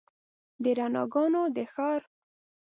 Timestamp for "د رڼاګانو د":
0.63-1.57